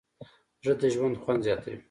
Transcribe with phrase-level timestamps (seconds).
[0.63, 1.77] زړه د ژوند خوند زیاتوي.